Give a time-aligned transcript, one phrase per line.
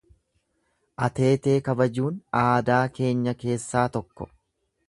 [1.07, 4.33] Ateetee kabajuun aadaa keenya keessaa tokko.